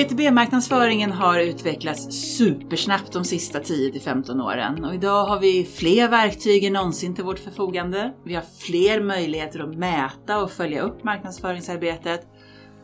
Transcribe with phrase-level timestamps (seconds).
[0.00, 6.72] B2B-marknadsföringen har utvecklats supersnabbt de sista 10-15 åren och idag har vi fler verktyg än
[6.72, 8.12] någonsin till vårt förfogande.
[8.24, 12.28] Vi har fler möjligheter att mäta och följa upp marknadsföringsarbetet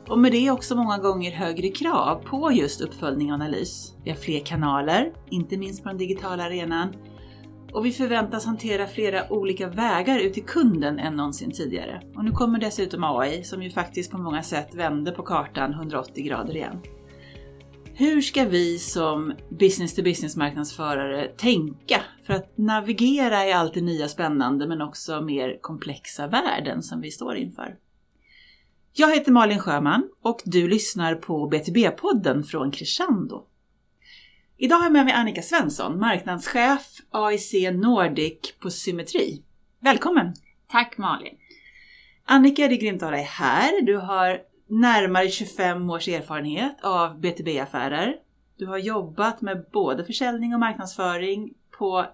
[0.08, 3.94] och med det också många gånger högre krav på just uppföljning och analys.
[4.04, 6.89] Vi har fler kanaler, inte minst på den digitala arenan.
[7.72, 12.03] Och vi förväntas hantera flera olika vägar ut till kunden än någonsin tidigare.
[12.17, 16.25] Och nu kommer dessutom AI som ju faktiskt på många sätt vänder på kartan 180
[16.25, 16.80] grader igen.
[17.99, 23.81] Hur ska vi som business to business marknadsförare tänka för att navigera i allt det
[23.81, 27.77] nya spännande men också mer komplexa världen som vi står inför?
[28.93, 33.47] Jag heter Malin Sjöman och du lyssnar på BTB-podden från Crescendo.
[34.56, 39.42] Idag har jag med mig Annika Svensson, marknadschef AIC Nordic på Symmetri.
[39.81, 40.34] Välkommen!
[40.69, 41.34] Tack Malin!
[42.25, 43.83] Annika, det är grymt att ha dig här.
[43.83, 48.14] Du har närmare 25 års erfarenhet av B2B-affärer.
[48.56, 52.06] Du har jobbat med både försäljning och marknadsföring på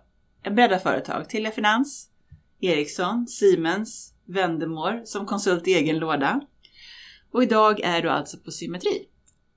[0.42, 1.28] en bredd av företag.
[1.28, 2.08] Telia Finans,
[2.60, 6.40] Ericsson, Siemens, Vendemore som konsult i egen låda.
[7.32, 9.08] Och idag är du alltså på Symmetri.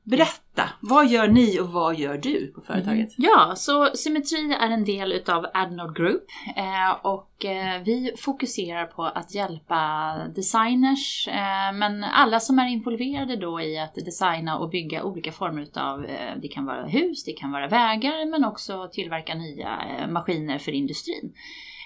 [0.06, 3.18] Berätta, vad gör ni och vad gör du på företaget?
[3.18, 3.30] Mm.
[3.32, 6.24] Ja, så Symmetri är en del utav Adnode Group
[6.56, 13.36] eh, och eh, vi fokuserar på att hjälpa designers, eh, men alla som är involverade
[13.36, 16.06] då i att designa och bygga olika former utav,
[16.42, 21.34] det kan vara hus, det kan vara vägar, men också tillverka nya maskiner för industrin.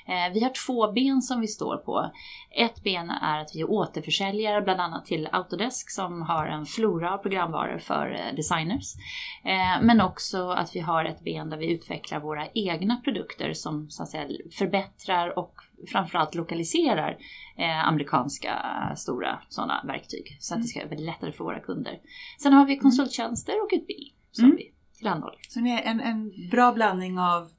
[0.10, 2.12] Eh, vi har två ben som vi står på.
[2.52, 7.14] Ett ben är att vi är återförsäljare bland annat till Autodesk som har en flora
[7.14, 8.96] av programvaror för eh, designers.
[9.44, 13.90] Eh, men också att vi har ett ben där vi utvecklar våra egna produkter som
[13.90, 15.54] så att säga förbättrar och
[15.92, 17.18] framförallt lokaliserar
[17.86, 18.54] amerikanska
[18.96, 22.00] stora sådana verktyg så att det ska bli lättare för våra kunder.
[22.42, 22.82] Sen har vi mm.
[22.82, 24.58] konsulttjänster och utbildning som mm.
[24.58, 25.40] vi tillhandahåller.
[25.50, 27.50] Så det är en, en bra blandning av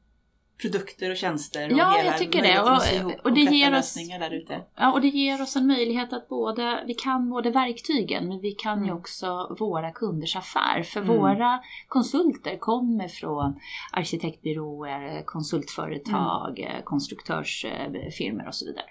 [0.61, 2.61] produkter och tjänster och ja, hela jag tycker det.
[2.61, 4.61] Och, och det ger oss, där ute.
[4.77, 8.53] Ja, och det ger oss en möjlighet att både, vi kan både verktygen men vi
[8.53, 8.89] kan mm.
[8.89, 10.83] ju också våra kunders affär.
[10.83, 11.19] För mm.
[11.19, 13.61] våra konsulter kommer från
[13.93, 16.83] arkitektbyråer, konsultföretag, mm.
[16.85, 18.87] konstruktörsfirmor och så vidare.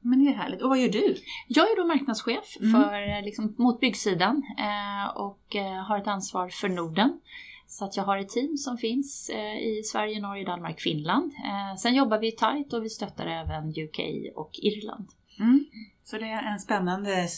[0.00, 0.62] Men det är härligt.
[0.62, 1.16] Och vad gör du?
[1.48, 2.72] Jag är då marknadschef mm.
[2.72, 7.20] för, liksom, mot byggsidan eh, och eh, har ett ansvar för Norden.
[7.66, 11.32] Så att jag har ett team som finns eh, i Sverige, Norge, Danmark, Finland.
[11.32, 14.00] Eh, sen jobbar vi tajt och vi stöttar även UK
[14.34, 15.08] och Irland.
[15.38, 15.64] Mm.
[16.04, 17.28] Så det är en spännande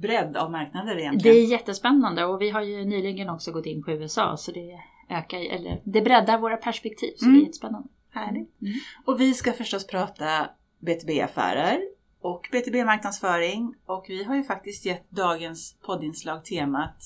[0.00, 1.36] bredd av marknader egentligen?
[1.36, 4.80] Det är jättespännande och vi har ju nyligen också gått in på USA så det
[5.08, 7.36] ökar, eller det breddar våra perspektiv så mm.
[7.36, 7.88] det är jättespännande.
[8.10, 8.60] Härligt.
[8.62, 8.74] Mm.
[9.04, 11.80] Och vi ska förstås prata B2B-affärer
[12.20, 16.96] och B2B-marknadsföring och vi har ju faktiskt gett dagens poddinslag temat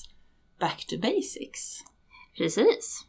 [0.59, 1.83] Back to Basics.
[2.37, 3.07] Precis.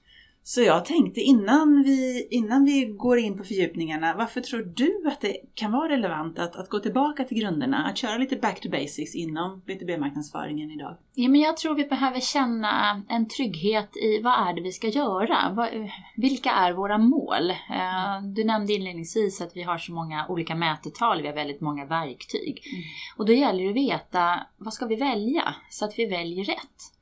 [0.49, 5.21] Så jag tänkte innan vi, innan vi går in på fördjupningarna, varför tror du att
[5.21, 8.69] det kan vara relevant att, att gå tillbaka till grunderna, att köra lite back to
[8.71, 10.97] basics inom B2B-marknadsföringen idag?
[11.15, 14.89] Ja, men jag tror vi behöver känna en trygghet i vad är det vi ska
[14.89, 15.69] göra?
[16.17, 17.51] vilka är våra mål?
[17.51, 21.87] Eh, du nämnde inledningsvis att vi har så många olika mätetal, vi har väldigt många
[21.87, 22.63] verktyg.
[22.73, 22.83] Mm.
[23.17, 25.55] Och då gäller det att veta, vad ska vi välja?
[25.71, 26.98] Så att vi väljer rätt.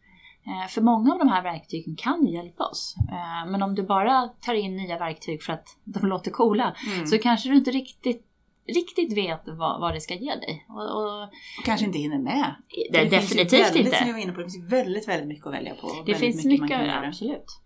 [0.47, 2.95] Eh, för många av de här verktygen kan ju hjälpa oss.
[2.99, 7.07] Eh, men om du bara tar in nya verktyg för att de låter coola mm.
[7.07, 8.23] så kanske du inte riktigt
[8.69, 10.67] riktigt vet vad, vad det ska ge dig.
[10.69, 12.55] Och, och, och kanske inte hinner med.
[12.93, 13.99] Det, det definitivt väldigt, inte.
[13.99, 16.03] Som jag var inne på, det finns väldigt, väldigt mycket att välja på.
[16.07, 17.09] Det finns mycket, mycket man kan göra.
[17.09, 17.61] absolut.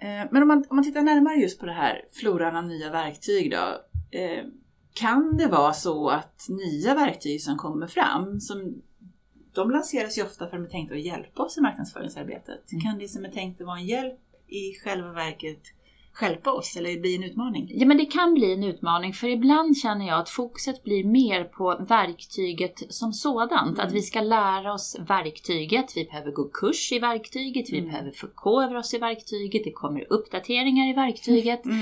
[0.00, 2.90] Eh, men om man, om man tittar närmare just på det här floran av nya
[2.90, 3.80] verktyg då.
[4.94, 8.82] Kan det vara så att nya verktyg som kommer fram, som
[9.56, 12.72] de lanseras ju ofta för att de är tänkta att hjälpa oss i marknadsföringsarbetet.
[12.72, 12.82] Mm.
[12.82, 15.62] Kan det som är tänkt att vara en hjälp i själva verket
[16.22, 17.70] hjälpa oss eller bli en utmaning?
[17.74, 21.44] Ja men det kan bli en utmaning för ibland känner jag att fokuset blir mer
[21.44, 23.78] på verktyget som sådant.
[23.78, 23.86] Mm.
[23.86, 27.90] Att vi ska lära oss verktyget, vi behöver gå kurs i verktyget, vi mm.
[27.90, 31.64] behöver förkovra oss i verktyget, det kommer uppdateringar i verktyget.
[31.64, 31.80] Mm.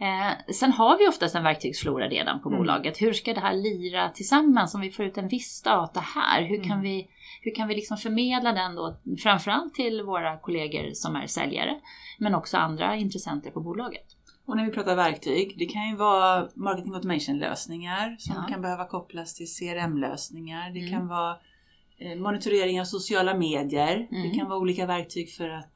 [0.00, 2.58] Eh, sen har vi oftast en verktygsflora redan på mm.
[2.58, 3.02] bolaget.
[3.02, 6.42] Hur ska det här lira tillsammans om vi får ut en viss data här?
[6.42, 6.82] Hur kan mm.
[6.82, 7.08] vi,
[7.40, 11.80] hur kan vi liksom förmedla den då framförallt till våra kollegor som är säljare
[12.18, 14.16] men också andra intressenter på bolaget?
[14.46, 18.46] Och när vi pratar verktyg, det kan ju vara marketing automation lösningar som ja.
[18.52, 20.70] kan behöva kopplas till CRM-lösningar.
[20.70, 20.90] Det mm.
[20.90, 21.36] kan vara
[21.98, 24.06] eh, monitorering av sociala medier.
[24.10, 24.38] Det mm.
[24.38, 25.74] kan vara olika verktyg för att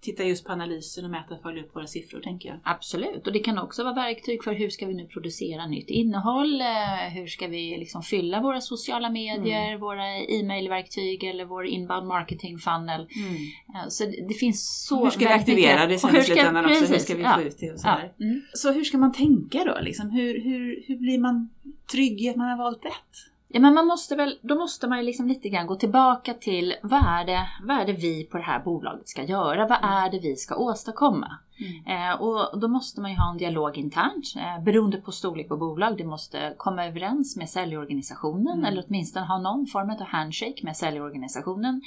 [0.00, 2.58] titta just på analysen och mäta och följa upp våra siffror tänker jag.
[2.64, 6.60] Absolut, och det kan också vara verktyg för hur ska vi nu producera nytt innehåll?
[6.60, 6.66] eh,
[7.14, 9.80] Hur ska vi liksom fylla våra sociala medier, Mm.
[9.80, 13.00] våra e-mailverktyg eller vår inbound marketing funnel?
[13.00, 16.84] Eh, Så det finns så hur ska vi aktivera det sen i slutändan också?
[16.92, 18.42] Hur ska vi få ut det och ja, mm.
[18.54, 19.78] Så hur ska man tänka då?
[19.80, 20.10] Liksom?
[20.10, 21.50] Hur, hur, hur blir man
[21.92, 23.29] trygg i att man har valt rätt?
[23.52, 26.74] Ja, men man måste väl, då måste man ju liksom lite grann gå tillbaka till
[26.82, 29.66] vad är, det, vad är det vi på det här bolaget ska göra?
[29.66, 31.38] Vad är det vi ska åstadkomma?
[31.86, 35.56] Eh, och då måste man ju ha en dialog internt eh, beroende på storlek på
[35.56, 35.98] bolag.
[35.98, 38.64] Det måste komma överens med säljorganisationen Mm.
[38.64, 41.82] eller åtminstone ha någon form av handshake med säljorganisationen.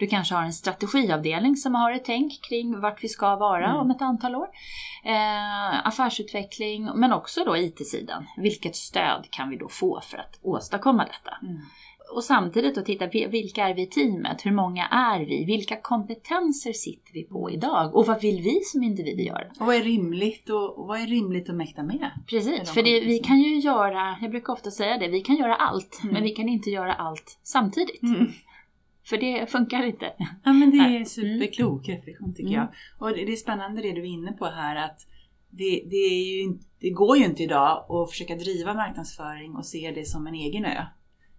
[0.00, 3.76] Du kanske har en strategiavdelning som har ett tänk kring vart vi ska vara Mm.
[3.76, 4.48] om ett antal år.
[5.04, 8.26] Eh, affärsutveckling men också då IT-sidan.
[8.36, 11.36] Vilket stöd kan vi då få för att åstadkomma detta?
[11.42, 11.60] Mm.
[12.14, 14.46] Och samtidigt då titta, vi- vilka är vi i teamet?
[14.46, 15.44] Hur många är vi?
[15.44, 17.94] Vilka kompetenser sitter vi på idag?
[17.96, 19.44] Och vad vill vi som individer göra?
[19.60, 22.10] Och vad är rimligt och, och vad är rimligt att mäkta med?
[22.26, 25.54] Precis, för det, vi kan ju göra, jag brukar ofta säga det, vi kan göra
[25.56, 26.14] allt, Mm.
[26.14, 28.02] men vi kan inte göra allt samtidigt.
[29.04, 30.12] För det funkar inte.
[30.44, 32.60] Ja men det är superklok reflektion tycker Mm.
[32.60, 32.68] jag.
[32.98, 35.06] Och det är spännande det du är inne på här att
[35.50, 39.90] det, det, är ju, det går ju inte idag att försöka driva marknadsföring och se
[39.94, 40.84] det som en egen ö.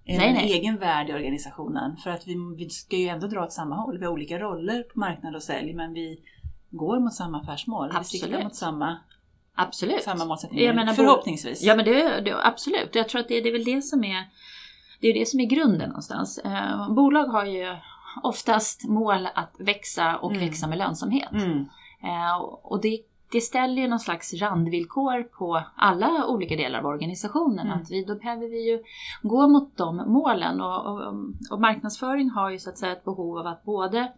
[0.06, 0.52] Nej, en nej.
[0.52, 1.98] egen värld i organisationen.
[1.98, 3.98] För att vi, vi ska ju ändå dra åt samma håll.
[4.00, 6.19] Vi har olika roller på marknad och sälj men vi
[6.69, 7.92] går mot samma affärsmål.
[8.00, 8.44] Vi siktar Absolut.
[8.44, 8.98] mot samma,
[9.56, 10.04] Absolut.
[10.04, 10.66] samma målsättningar.
[10.66, 11.63] Jag menar, Förhoppningsvis.
[11.63, 14.25] Ja men det, det absolut, jag tror att det, det är väl det som är
[15.01, 16.38] det är det som är grunden någonstans.
[16.38, 17.75] Eh, bolag har ju
[18.24, 20.45] oftast mål att växa och Mm.
[20.45, 21.31] växa med lönsamhet.
[21.31, 21.65] Mm.
[22.03, 23.00] Eh, och det,
[23.31, 27.68] det ställer ju någon slags randvillkor på alla olika delar av organisationen.
[27.68, 27.80] Mm.
[27.81, 28.83] Att vi, då behöver vi ju
[29.21, 30.62] gå mot de målen.
[30.62, 31.13] Och, och,
[31.51, 34.12] och marknadsföring har ju så att säga ett behov av att både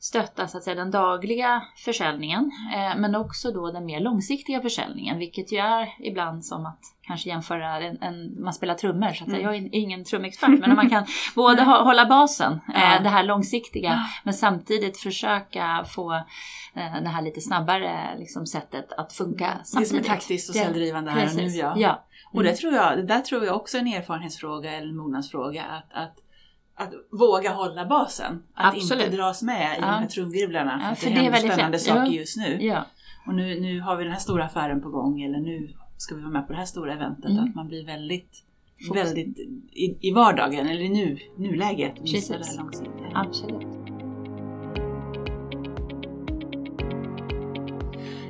[0.00, 5.18] stötta så att säga, den dagliga försäljningen eh, men också då den mer långsiktiga försäljningen
[5.18, 9.28] vilket ju är ibland som att kanske jämföra en, en man spelar trummor så att.
[9.28, 9.40] Mm.
[9.42, 12.96] Jag är ingen trumexpert men man kan både hålla basen, Ja.
[12.96, 14.04] eh, det här långsiktiga Ja.
[14.24, 16.12] men samtidigt försöka få
[16.74, 20.06] eh, det här lite snabbare liksom, sättet att funka Det som är samtidigt.
[20.10, 21.74] taktiskt och säljdrivande här och nu ja.
[21.76, 22.04] ja.
[22.32, 22.58] Och det Mm.
[22.58, 25.64] tror jag, det där tror jag också är en erfarenhetsfråga eller en mognadsfråga.
[25.64, 26.14] Att, att,
[26.78, 28.42] att våga hålla basen.
[28.54, 29.04] Att Absolut.
[29.04, 29.86] inte dras med i Ja.
[29.86, 30.78] de här trumvirvlarna.
[30.78, 31.80] För, Ja, att för det det är händer spännande lätt.
[31.86, 32.58] saker just nu.
[32.60, 32.84] Ja.
[33.26, 35.22] Och nu, nu har vi den här stora affären på gång.
[35.22, 37.30] Eller nu ska vi vara med på det här stora eventet.
[37.30, 37.44] Mm.
[37.44, 38.44] Att man blir väldigt,
[38.88, 39.02] Fokus.
[39.02, 39.38] väldigt
[39.72, 41.94] i, i vardagen eller i nu, nuläget.
[42.00, 42.28] Precis.
[42.28, 42.36] det.
[43.14, 43.66] Absolut.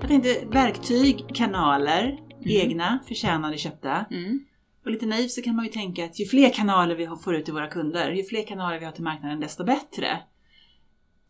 [0.00, 4.04] Jag tänkte verktyg, kanaler, egna, förtjänade, köpta.
[4.10, 4.40] Mm.
[4.88, 7.44] Och lite naivt så kan man ju tänka att ju fler kanaler vi får ut
[7.44, 10.18] till våra kunder, ju fler kanaler vi har till marknaden, desto bättre.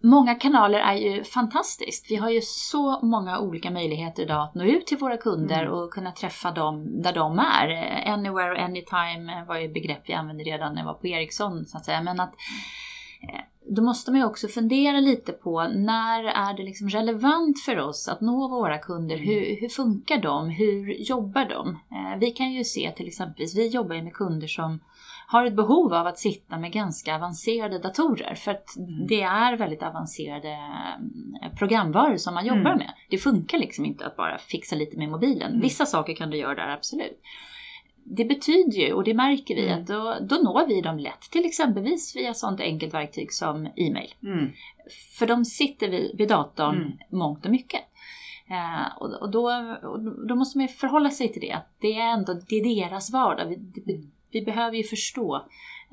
[0.03, 2.11] Många kanaler är ju fantastiskt.
[2.11, 5.73] Vi har ju så många olika möjligheter idag att nå ut till våra kunder Mm.
[5.73, 7.69] och kunna träffa dem där de är.
[8.13, 11.85] Anywhere, anytime var ju begrepp vi använde redan när jag var på Ericsson så att
[11.85, 12.03] säga.
[12.03, 12.35] Men att
[13.71, 18.09] då måste man ju också fundera lite på när är det liksom relevant för oss
[18.09, 19.17] att nå våra kunder?
[19.17, 19.27] Mm.
[19.29, 20.49] Hur, hur funkar de?
[20.51, 21.69] Hur jobbar de?
[21.69, 24.81] Eh, Vi kan ju se till exempel, vi jobbar ju med kunder som
[25.27, 29.07] har ett behov av att sitta med ganska avancerade datorer för att Mm.
[29.07, 30.49] det är väldigt avancerade
[31.43, 32.79] eh, programvaror som man jobbar Mm.
[32.79, 32.93] med.
[33.11, 35.49] Det funkar liksom inte att bara fixa lite med mobilen.
[35.51, 35.61] Mm.
[35.61, 37.21] Vissa saker kan du göra där, absolut.
[38.11, 39.81] Det betyder ju, och det märker vi, Mm.
[39.81, 41.21] att då, då når vi dem lätt.
[41.31, 44.15] Till exempelvis via sånt enkelt verktyg som e-mail.
[44.23, 44.51] Mm.
[45.19, 46.93] För de sitter vid, vid datorn Mm.
[47.11, 47.81] mångt och mycket.
[48.51, 49.51] Eh, och, och, då,
[49.83, 51.53] och då måste man ju förhålla sig till det.
[51.53, 53.47] Att det är ändå det är deras vardag.
[53.47, 55.45] Vi, det, vi behöver ju förstå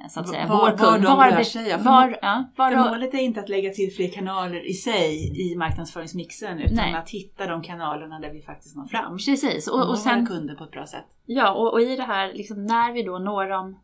[0.10, 1.04] så att säga, Var- vår var kund.
[1.04, 3.94] de var, rör be- sig, var, ja, var, För målet är inte att lägga till
[3.96, 6.94] fler kanaler i sig i marknadsföringsmixen utan Nej.
[6.94, 9.18] att hitta de kanalerna där vi faktiskt når fram.
[9.18, 11.06] Precis, Och, och, sen kunder på ett bra sätt.
[11.26, 13.80] Ja, och, och i det här, liksom, när vi då når dem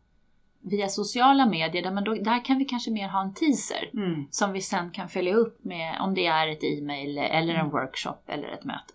[0.64, 4.26] via sociala medier, där, men då, där kan vi kanske mer ha en teaser Mm.
[4.30, 7.70] som vi sen kan följa upp med om det är ett e-mail eller en Mm.
[7.70, 8.92] workshop eller ett möte.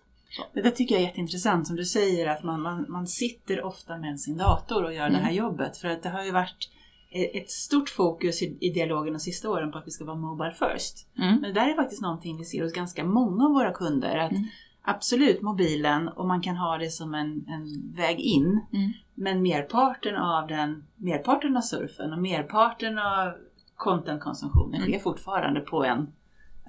[0.52, 3.96] Det där tycker jag är jätteintressant som du säger att man, man, man sitter ofta
[3.96, 5.34] med sin dator och gör det här Mm.
[5.34, 5.76] jobbet.
[5.76, 6.70] För att det har ju varit
[7.10, 10.54] ett stort fokus i, i dialogen de sista åren på att vi ska vara mobile
[10.54, 11.08] first.
[11.18, 11.34] Mm.
[11.34, 14.16] Men det där är faktiskt någonting vi ser hos ganska många av våra kunder.
[14.16, 14.44] Att Mm.
[14.82, 18.60] Absolut mobilen och man kan ha det som en, en väg in.
[18.72, 18.92] Mm.
[19.14, 23.32] Men merparten av den, merparten av surfen och merparten av
[23.76, 24.88] contentkonsumtionen Mm.
[24.92, 26.12] sker fortfarande på en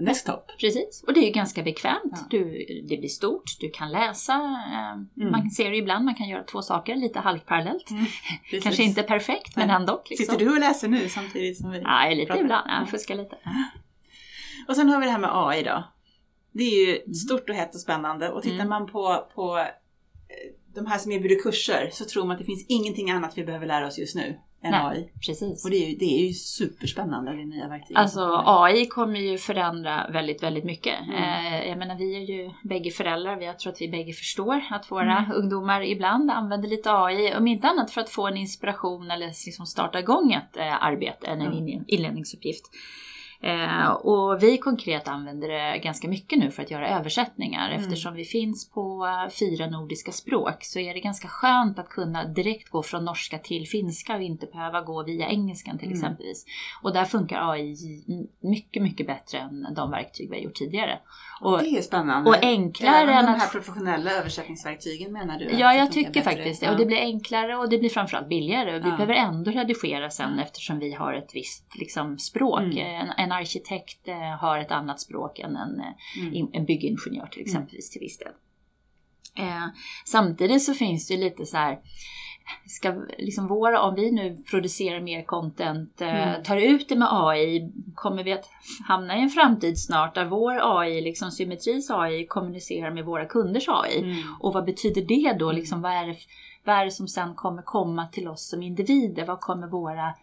[0.06, 0.48] desktop.
[0.60, 2.02] Precis, och det är ju ganska bekvämt.
[2.12, 2.18] Ja.
[2.30, 4.34] Du, det blir stort, du kan läsa.
[4.34, 5.32] eh, Mm.
[5.32, 7.86] Man ser det ibland, man kan göra två saker lite halvparallellt.
[8.50, 8.64] Precis.
[8.64, 10.04] Kanske inte perfekt, men ändå.
[10.10, 10.26] Liksom.
[10.26, 12.42] Sitter du och läser nu samtidigt som vi Ja, lite pratar?
[12.44, 12.68] ibland.
[12.70, 12.86] Ja, Ja.
[12.86, 13.38] fuskar lite.
[14.68, 15.84] Och sen har vi det här med AI då.
[16.52, 18.70] Det är ju stort och hett och spännande och tittar Mm.
[18.70, 19.66] man på, på eh,
[20.76, 23.66] de här som erbjuder kurser så tror man att det finns ingenting annat vi behöver
[23.68, 24.82] lära oss just nu än Nej.
[24.84, 25.12] AI.
[25.28, 25.66] Precis.
[25.66, 27.98] Och det är ju, det är ju superspännande, det nya verktyget.
[27.98, 30.96] Alltså AI kommer ju förändra väldigt, väldigt mycket.
[31.02, 31.16] Mm.
[31.16, 34.92] Eh, jag menar vi är ju bägge föräldrar, jag tror att vi bägge förstår att
[34.92, 35.32] våra Mm.
[35.32, 39.66] ungdomar ibland använder lite AI, om inte annat för att få en inspiration eller liksom
[39.66, 42.64] starta igång ett eh, arbete, eller en in- inledningsuppgift.
[43.42, 47.70] Eh, och vi konkret använder det ganska mycket nu för att göra översättningar.
[47.70, 47.84] Mm.
[47.84, 52.26] Eftersom vi finns på eh, fyra nordiska språk så är det ganska skönt att kunna
[52.26, 56.00] direkt gå från norska till finska och inte behöva gå via engelskan till Mm.
[56.00, 56.46] exempelvis.
[56.84, 57.76] Och där funkar AI
[58.40, 61.00] mycket, mycket bättre än de verktyg vi har gjort tidigare.
[61.42, 62.30] Och, det är spännande.
[62.30, 65.46] och enklare än de att här professionella översättningsverktygen menar du?
[65.46, 66.66] Ja, jag tycker faktiskt det.
[66.66, 66.72] Ja.
[66.72, 68.76] Och det blir enklare och det blir framförallt billigare.
[68.80, 68.96] Och vi Ja.
[68.96, 70.44] behöver ändå redigera sen Ja.
[70.44, 72.60] eftersom vi har ett visst liksom, språk.
[72.62, 72.78] Mm.
[72.78, 76.50] En, en arkitekt eh, har ett annat språk än en, eh, Mm.
[76.54, 78.28] en byggingenjör till exempelvis till viss del.
[79.38, 79.66] Eh,
[80.06, 81.80] samtidigt så finns det ju lite så här
[82.66, 86.44] Ska liksom våra, om vi nu producerar mer content, eh, Mm.
[86.44, 88.50] tar ut det med AI, kommer vi att
[88.88, 93.66] hamna i en framtid snart där vår AI, liksom Symmetris AI, kommunicerar med våra kunders
[93.70, 93.98] AI?
[94.00, 94.16] Mm.
[94.40, 95.52] Och vad betyder det då?
[95.52, 96.16] Liksom, vad, är det,
[96.64, 99.26] vad är det som sen kommer komma till oss som individer?
[99.26, 100.14] Vad kommer våra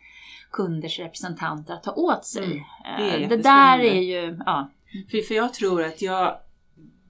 [0.50, 2.44] kunders representanter att ta åt sig?
[2.44, 2.62] Mm.
[2.98, 4.70] Det Eh, det där är ju, ja,
[5.10, 6.36] För, för jag tror att jag,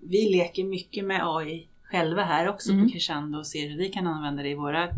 [0.00, 2.84] vi leker mycket med AI själva här också Mm.
[2.86, 4.88] på Crescendo och ser hur vi kan använda det i våra,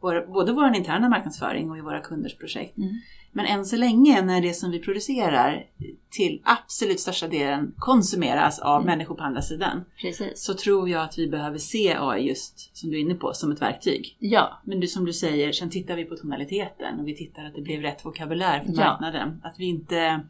[0.00, 2.78] våra både vår interna marknadsföring och i våra kunders projekt.
[2.78, 2.90] Mm.
[3.32, 5.66] Men än så länge när det som vi producerar
[6.10, 8.86] till absolut största delen konsumeras av Mm.
[8.86, 10.42] människor på andra sidan precis.
[10.44, 13.52] så tror jag att vi behöver se AI just som du är inne på som
[13.52, 14.16] ett verktyg.
[14.18, 17.54] Ja, Men du, som du säger, sen tittar vi på tonaliteten och vi tittar att
[17.54, 18.84] det blev rätt vokabulär för Ja.
[18.90, 19.40] marknaden.
[19.44, 20.20] Att vi inte,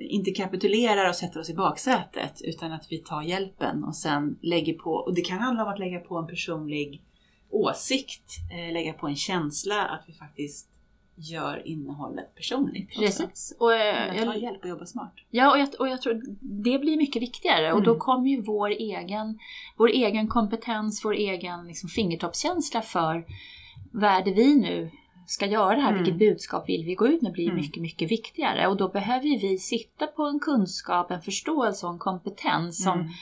[0.00, 4.74] inte kapitulerar och sätter oss i baksätet utan att vi tar hjälpen och sen lägger
[4.74, 7.02] på, och det kan handla om att lägga på en personlig
[7.50, 10.68] åsikt, eh, lägga på en känsla, att vi faktiskt
[11.16, 12.94] gör innehållet personligt.
[12.96, 13.56] precis.
[13.60, 15.12] Och, Men Att ta jag, hjälp och jobba smart.
[15.30, 17.72] ja, och, jag, och jag tror det blir mycket viktigare.
[17.72, 18.00] Och då Mm.
[18.00, 19.38] kommer ju vår egen,
[19.76, 23.24] vår egen kompetens, vår egen liksom, fingertoppskänsla för
[23.92, 24.90] vad är det vi nu
[25.26, 26.02] ska göra här, Mm.
[26.04, 27.56] vilket budskap vill vi gå ut med blir Mm.
[27.56, 28.66] mycket, mycket viktigare.
[28.66, 33.12] Och då behöver vi sitta på en kunskap, en förståelse och en kompetens som Mm.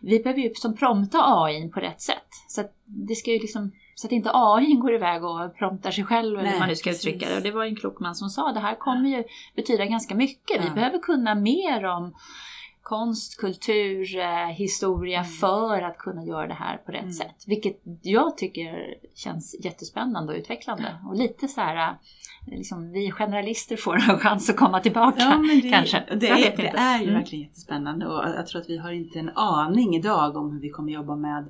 [0.00, 2.28] vi behöver ju som prompta AI på rätt sätt.
[2.48, 6.04] Så att det ska ju liksom så att inte AI går iväg och promptar sig
[6.04, 7.06] själv eller hur man nu ska precis.
[7.06, 7.36] uttrycka det.
[7.36, 9.24] Och det var ju en klok man som sa det här kommer ju
[9.56, 10.62] betyda ganska mycket.
[10.62, 10.74] Vi Ja.
[10.74, 12.14] behöver kunna mer om
[12.84, 15.30] konst, kultur, eh, historia Mm.
[15.30, 17.12] för att kunna göra det här på rätt Mm.
[17.12, 17.44] sätt.
[17.46, 20.96] Vilket jag tycker känns jättespännande och utvecklande.
[21.08, 21.94] Och lite så här, eh,
[22.46, 25.18] liksom, vi generalister får en chans att komma tillbaka.
[25.20, 26.04] Ja, det, kanske.
[26.20, 27.14] Det, är, det är ju Mm.
[27.14, 30.70] verkligen jättespännande och jag tror att vi har inte en aning idag om hur vi
[30.70, 31.48] kommer jobba med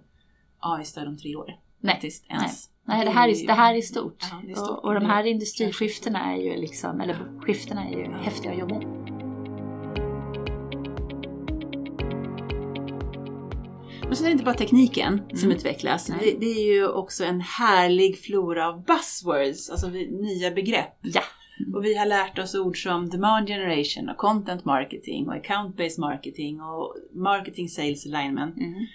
[0.59, 1.57] AI-stöd om tre år.
[1.81, 2.69] Nej, Faktiskt, ens.
[2.87, 4.17] Nej, det här är, det här är stort.
[4.31, 4.71] Ja, är stort.
[4.71, 8.81] Och, och de här industriskiftena är ju liksom, eller skiftena är ju häftiga att jobba
[14.07, 15.57] Men så är det inte bara tekniken som Mm.
[15.57, 16.07] utvecklas.
[16.07, 20.99] Det, det är ju också en härlig flora av buzzwords, alltså nya begrepp.
[21.03, 21.23] Ja.
[21.75, 26.61] Och vi har lärt oss ord som demand generation och content marketing och account-based marketing
[26.61, 28.57] och marketing sales alignment.
[28.57, 28.87] Mm.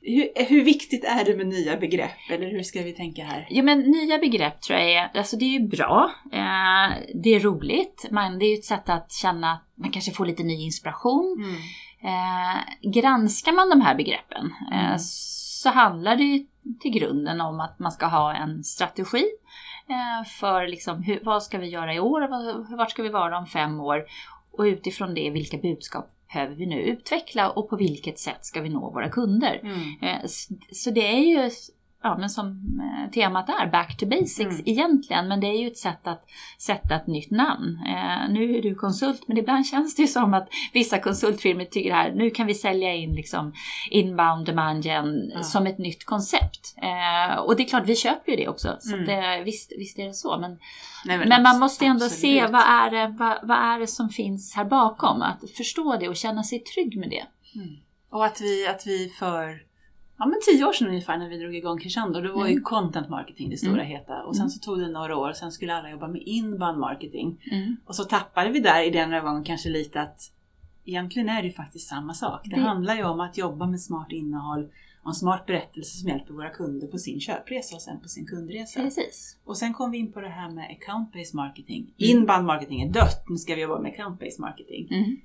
[0.00, 2.30] Hur, hur viktigt är det med nya begrepp?
[2.30, 3.46] Eller hur ska vi tänka här?
[3.50, 7.40] Jo men nya begrepp tror jag är, alltså det är ju bra, eh, det är
[7.40, 10.62] roligt, man, det är ju ett sätt att känna att man kanske får lite ny
[10.64, 11.36] inspiration.
[11.44, 11.56] Mm.
[12.00, 14.98] Eh, granskar man de här begreppen eh, Mm.
[14.98, 16.46] så handlar det ju
[16.80, 19.24] till grunden om att man ska ha en strategi
[19.88, 23.08] eh, för liksom, hur, vad ska vi göra i år och vad- vart ska vi
[23.08, 24.04] vara om fem år?
[24.52, 28.68] Och utifrån det, vilka budskap behöver vi nu utveckla och på vilket sätt ska vi
[28.68, 29.60] nå våra kunder?
[29.62, 29.80] Mm.
[30.02, 30.20] Eh,
[30.72, 31.50] Så det är ju,
[32.02, 32.46] ja men som
[32.80, 34.62] eh, temat är, back to basics Mm.
[34.66, 36.24] egentligen, men det är ju ett sätt att
[36.58, 37.78] sätta ett nytt namn.
[37.86, 41.94] Eh, nu är du konsult, men ibland känns det ju som att vissa konsultfirmor tycker
[41.94, 43.52] här, nu kan vi sälja in liksom
[43.90, 45.42] inbound demand gen Ja.
[45.42, 46.74] som ett nytt koncept.
[46.82, 49.02] Eh, och det är klart, vi köper ju det också, så Mm.
[49.02, 50.38] att, eh, visst, visst är det så.
[50.38, 50.58] Men,
[51.04, 52.52] Nej, men man abs- måste ju ändå se absolut.
[52.52, 56.16] vad är, det, vad, vad är det som finns här bakom, att förstå det och
[56.16, 57.24] känna sig trygg med det.
[57.60, 57.76] Mm.
[58.10, 59.65] Och att vi, att vi för
[60.18, 62.64] ja, men tio år sedan ungefär när vi drog igång Crescendo, då var ju Mm.
[62.64, 63.86] content marketing det stora Mm.
[63.86, 64.22] heta.
[64.22, 64.50] Och sen Mm.
[64.50, 67.38] så tog det några år och sen skulle alla jobba med inbound marketing.
[67.84, 70.32] Och så tappade vi där i den övergången kanske lite att
[70.84, 72.40] egentligen är det ju faktiskt samma sak.
[72.44, 74.68] Det, Det- handlar ju om att jobba med smart innehåll
[75.02, 78.26] och en smart berättelse som hjälper våra kunder på sin köpresa och sen på sin
[78.26, 78.80] kundresa.
[78.80, 79.38] Precis.
[79.44, 81.82] Och sen kom vi in på det här med account-based marketing.
[81.82, 82.16] Mm.
[82.16, 84.88] Inbound marketing är dött, nu ska vi jobba med account-based marketing.
[84.90, 85.16] Mm.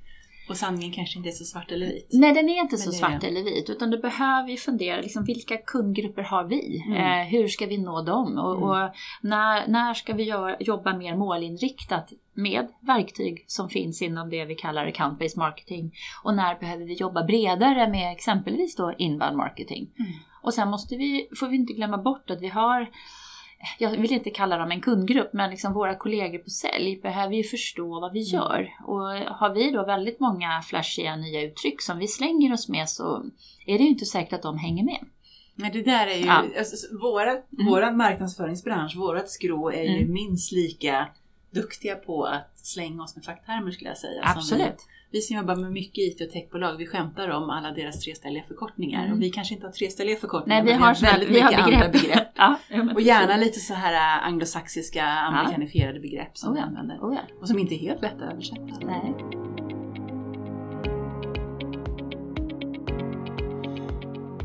[0.51, 2.08] Och sanningen kanske inte är så svart eller vit.
[2.12, 3.27] Nej, den är inte Men så är svart det.
[3.27, 6.84] eller vit, utan du behöver ju fundera, liksom, vilka kundgrupper har vi?
[6.88, 6.98] Mm.
[7.22, 8.38] Eh, hur ska vi nå dem?
[8.38, 8.63] Och, Mm.
[8.70, 8.89] och
[9.22, 14.55] när, när ska vi gö- jobba mer målinriktat med verktyg som finns inom det vi
[14.55, 15.91] kallar account-based marketing?
[16.24, 19.89] Och när behöver vi jobba bredare med exempelvis då inbound marketing?
[20.00, 20.12] Mm.
[20.43, 22.89] Och sen måste vi, får vi inte glömma bort att vi har
[23.80, 27.44] jag vill inte kalla dem en kundgrupp, men liksom våra kollegor på sälj behöver ju
[27.44, 28.34] förstå vad vi Mm.
[28.44, 28.70] gör.
[28.86, 29.01] Och
[29.36, 33.24] har vi då väldigt många flashiga nya uttryck som vi slänger oss med så
[33.65, 35.00] är det ju inte säkert att de hänger med.
[35.56, 36.44] Men det där är ju, Ja.
[36.58, 37.65] alltså, vårat, Mm.
[37.72, 40.13] våran marknadsföringsbransch, vårat skrå är ju Mm.
[40.13, 41.08] minst lika
[41.51, 44.22] duktiga på att slänga oss med facktermer skulle jag säga.
[44.25, 44.62] Absolut.
[45.12, 48.43] Vi, vi som jobbar med mycket IT och techbolag, vi skämtar om alla deras treställiga
[48.43, 49.01] förkortningar.
[49.05, 49.13] Mm.
[49.13, 51.65] Och vi kanske inte har treställiga förkortningar, Nej, vi har, såna- väldigt vi har mycket
[51.65, 51.84] begrepp.
[51.86, 52.27] andra begrepp.
[52.36, 56.65] ja, ja, Och gärna lite så här äh, anglosaxiska, amerikanifierade begrepp som Oh vi ja.
[56.65, 56.98] använder.
[56.98, 57.22] Oh ja.
[57.41, 58.62] Och som inte är helt lätta att översätta.
[58.81, 59.13] Nej.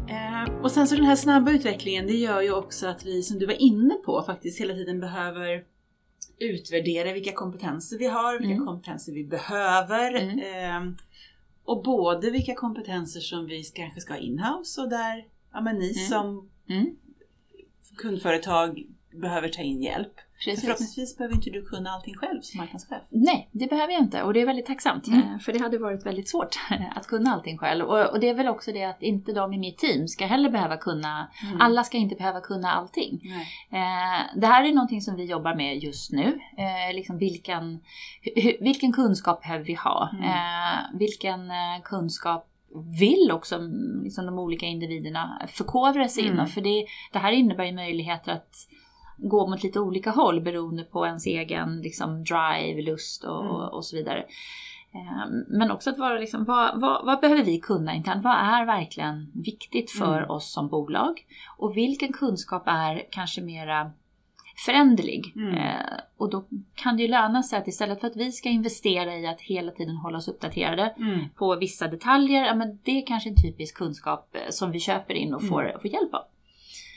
[0.08, 3.38] Eh, och sen så den här snabba utvecklingen, det gör ju också att vi, som
[3.38, 5.62] du var inne på, faktiskt hela tiden behöver
[6.38, 8.66] utvärdera vilka kompetenser vi har, vilka Mm.
[8.66, 10.14] kompetenser vi behöver.
[10.14, 10.38] Mm.
[10.38, 10.92] Eh,
[11.64, 15.94] och både vilka kompetenser som vi kanske ska ha inhouse och där ja, men ni
[15.94, 16.96] som Mm.
[17.96, 20.12] kundföretag behöver ta in hjälp.
[20.44, 20.60] Precis.
[20.64, 23.02] förhoppningsvis behöver inte du kunna allting själv som marknadschef.
[23.08, 25.06] Nej, det behöver jag inte och det är väldigt tacksamt.
[25.06, 25.20] Mm.
[25.20, 26.56] eh, För det hade varit väldigt svårt
[26.94, 27.84] att kunna allting själv.
[27.84, 30.50] Och, och det är väl också det att inte de i mitt team ska heller
[30.50, 31.60] behöva kunna, Mm.
[31.60, 33.20] alla ska inte behöva kunna allting.
[33.70, 36.40] Eh, det här är någonting som vi jobbar med just nu.
[36.58, 37.80] Eh, liksom vilken,
[38.36, 40.10] hu- vilken kunskap behöver vi ha?
[40.12, 40.24] Mm.
[40.24, 42.48] Eh, vilken eh, kunskap
[43.00, 46.34] vill också mm, liksom de olika individerna förkovra sig Mm.
[46.34, 46.46] inom?
[46.46, 48.56] För det, det här innebär ju möjligheter att
[49.16, 53.52] gå mot lite olika håll beroende på ens egen liksom, drive, lust och, Mm.
[53.56, 54.24] och, och så vidare.
[54.94, 58.24] Eh, Men också att vara liksom, vad, vad, vad behöver vi kunna internt?
[58.24, 60.30] Vad är verkligen viktigt för Mm.
[60.30, 61.26] oss som bolag?
[61.58, 63.90] Och vilken kunskap är kanske mera
[64.66, 65.32] föränderlig?
[65.36, 65.54] Mm.
[65.54, 66.44] Eh, och då
[66.74, 69.72] kan det ju löna sig att istället för att vi ska investera i att hela
[69.72, 71.20] tiden hålla oss uppdaterade Mm.
[71.36, 75.14] på vissa detaljer, ja, men det är kanske en typisk kunskap eh, som vi köper
[75.14, 76.22] in och får, får hjälp av.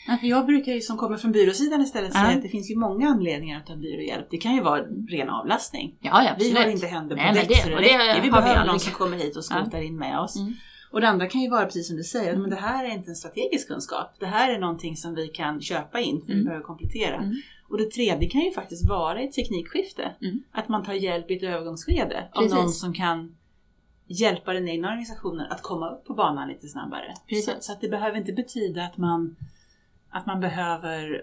[0.09, 2.19] Ja, för jag brukar ju som kommer från byråsidan istället Ja.
[2.21, 4.27] säga att det finns ju många anledningar att ta byråhjälp.
[4.29, 5.95] Det kan ju vara ren avläggning.
[6.01, 7.97] Ja, ja, Vi har inte händer på Nej, däck det- så det det räcker.
[7.97, 10.35] Vi har vi behöver någon som kommer hit och skrotar in med oss.
[10.35, 10.53] Mm.
[10.91, 13.09] Och det andra kan ju vara precis som du säger, men det här är inte
[13.11, 14.15] en strategisk kunskap.
[14.19, 16.45] Det här är någonting som vi kan köpa in för vi Mm.
[16.45, 17.15] behöver komplettera.
[17.15, 17.35] Mm.
[17.69, 20.11] Och det tredje kan ju faktiskt vara ett teknikskifte.
[20.21, 20.43] Mm.
[20.51, 22.57] Att man tar hjälp i ett övergångsskede av Precis.
[22.57, 23.35] någon som kan
[24.07, 27.13] hjälpa den egna organisationen att komma upp på banan lite snabbare.
[27.45, 29.35] Så, så att det behöver inte betyda att man
[30.11, 31.21] att man behöver,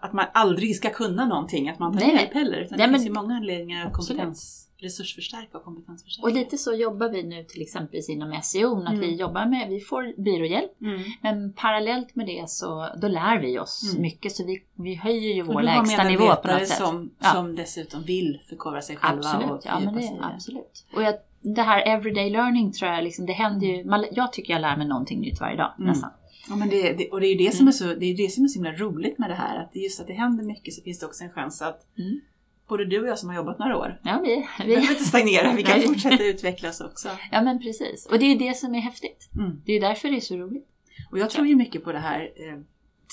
[0.00, 2.56] att man aldrig ska kunna någonting, att man tar hjälp heller.
[2.58, 6.26] Utan Nej, det men- finns ju många anledningar att kompetens, resursförstärka och kompetensförstärka.
[6.28, 9.00] Och lite så jobbar vi nu till exempel inom SEO, att Mm.
[9.00, 11.00] vi jobbar med, vi får byråhjälp, Mm.
[11.22, 14.02] men parallellt med det så då lär vi oss Mm.
[14.02, 16.76] mycket så vi, vi höjer ju Och vår lägsta nivå på något sätt.
[16.78, 17.26] som, Ja.
[17.32, 20.86] som dessutom vill förkovra sig själva och Absolut, ja, men det, sig absolut.
[20.96, 24.52] Och jag, det här everyday learning tror jag, liksom, det händer ju, man, jag tycker
[24.52, 25.88] jag lär mig någonting nytt varje dag Mm.
[25.88, 26.10] nästan.
[26.48, 28.28] Ja, men det, det, och det är ju det, som är så, det, är det
[28.32, 29.58] som är så himla roligt med det här.
[29.62, 32.20] Att just att det händer mycket så finns det också en chans att Mm.
[32.68, 35.52] både du och jag som har jobbat några år, Ja, vi, vi behöver inte stagnera,
[35.52, 37.08] vi kan fortsätta utvecklas också.
[37.32, 38.06] ja men precis.
[38.06, 39.28] Och det är det som är häftigt.
[39.38, 39.60] Mm.
[39.64, 40.68] Det är ju därför det är så roligt.
[41.10, 42.58] Och jag tror ju mycket på det här, eh,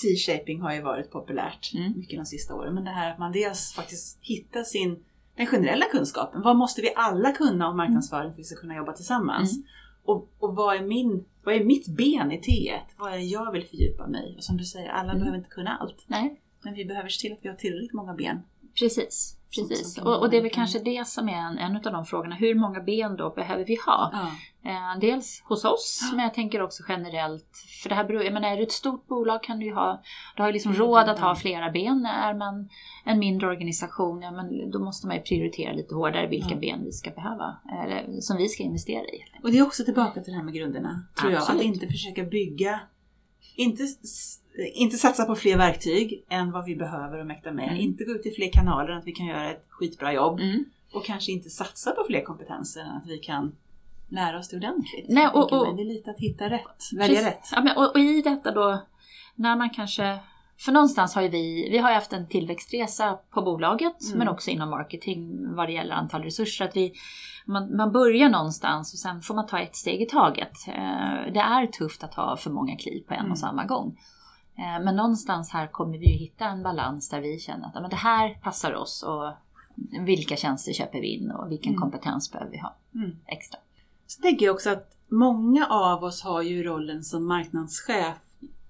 [0.02, 1.92] T-shaping har ju varit populärt Mm.
[1.98, 5.04] mycket de sista åren, men det här att man dels faktiskt hittar sin,
[5.36, 6.42] den generella kunskapen.
[6.42, 9.52] Vad måste vi alla kunna om marknadsföring för att vi ska kunna jobba tillsammans?
[9.56, 9.66] Mm.
[10.06, 12.78] Och, och vad, är min, vad är mitt ben i T1?
[12.98, 14.38] Vad är det jag vill fördjupa mig i?
[14.38, 15.18] Och som du säger, alla Mm.
[15.18, 16.04] behöver inte kunna allt.
[16.06, 18.38] Nej, Men vi behöver se till att vi har tillräckligt många ben.
[18.80, 19.35] precis.
[19.54, 19.98] Precis.
[19.98, 22.34] Och, och det är väl kanske det som är en, en av de frågorna.
[22.34, 24.10] Hur många ben då behöver vi ha?
[24.12, 24.26] Ja.
[24.70, 26.16] Eh, dels hos oss, Ja.
[26.16, 27.64] men jag tänker också generellt.
[27.82, 30.02] För det här beror, jag menar, är du ett stort bolag kan du ju ha,
[30.36, 32.06] du har ju liksom råd att ha flera ben.
[32.06, 32.68] Är man
[33.04, 36.56] en mindre organisation, ja men då måste man ju prioritera lite hårdare vilka Ja.
[36.60, 39.24] ben vi ska behöva, eller som vi ska investera i.
[39.42, 41.40] Och det är också tillbaka till det här med grunderna, tror jag.
[41.40, 41.60] Absolut.
[41.60, 42.80] Att inte försöka bygga,
[43.56, 43.82] inte,
[44.74, 47.68] inte satsa på fler verktyg än vad vi behöver och mäkta med.
[47.68, 47.80] Mm.
[47.80, 50.40] Inte gå ut i fler kanaler än att vi kan göra ett skitbra jobb.
[50.40, 50.64] Mm.
[50.94, 53.56] Och kanske inte satsa på fler kompetenser än att vi kan
[54.08, 55.06] lära oss det ordentligt.
[55.08, 57.26] Nej, och- och- mig, det är lite att hitta rätt, välja Precis.
[57.26, 57.48] rätt.
[57.52, 58.82] Ja, men, och, och i detta då,
[59.34, 60.18] när man kanske...
[60.58, 64.18] För någonstans har ju vi, vi har haft en tillväxtresa på bolaget, Mm.
[64.18, 66.64] men också inom marketing vad det gäller antal resurser.
[66.64, 66.92] Att vi,
[67.46, 70.52] man, man börjar någonstans och sen får man ta ett steg i taget.
[70.68, 73.32] Eh, det är tufft att ha för många kliv på en Mm.
[73.32, 73.98] och samma gång.
[74.58, 77.96] Eh, men någonstans här kommer vi hitta en balans där vi känner att men det
[77.96, 79.32] här passar oss och
[80.06, 81.80] vilka tjänster köper vi in och vilken Mm.
[81.80, 83.16] kompetens behöver vi ha Mm.
[83.26, 83.58] extra.
[84.06, 88.16] Så tänker jag också att många av oss har ju rollen som marknadschef.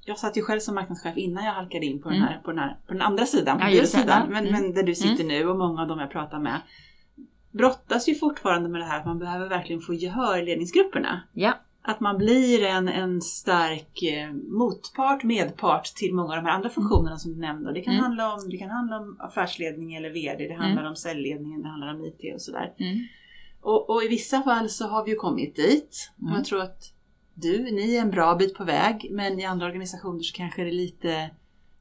[0.05, 2.29] Jag satt ju själv som marknadschef innan jag halkade in på, den, Mm.
[2.29, 3.85] här, på, den, här, på den andra sidan, på Ja.
[4.07, 4.25] Ja.
[4.29, 4.53] Men, Mm.
[4.63, 6.61] men där du sitter nu och många av dem jag pratar med
[7.51, 11.23] brottas ju fortfarande med det här att man behöver verkligen få gehör i ledningsgrupperna.
[11.33, 11.53] Ja.
[11.89, 16.69] Att man blir en, en stark eh, motpart, medpart till många av de här andra
[16.71, 17.73] funktionerna som du nämnde.
[17.73, 18.05] Det kan, Mm.
[18.05, 21.95] handla, om, det kan handla om affärsledning eller VD, det handlar om säljledningen, det handlar
[21.95, 22.75] om IT och sådär.
[22.79, 22.99] Mm.
[23.61, 26.13] Och, och i vissa fall så har vi ju kommit dit.
[26.17, 26.35] Och Mm.
[26.37, 26.83] jag tror att
[27.35, 30.71] du, ni är en bra bit på väg, men i andra organisationer så kanske det
[30.71, 31.31] är lite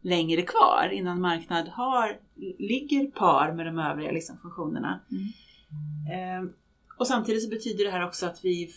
[0.02, 2.20] längre kvar innan marknad har,
[2.60, 5.00] ligger par med de övriga liksom, funktionerna.
[5.12, 6.54] Mm.
[6.98, 8.70] Och samtidigt så betyder det här också att vi,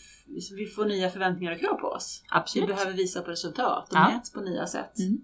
[0.57, 2.21] vi får nya förväntningar och krav på oss.
[2.23, 2.67] Vi Absolut.
[2.69, 4.09] behöver visa på resultat och Ja.
[4.09, 4.99] mäts på nya sätt.
[4.99, 5.21] Mm.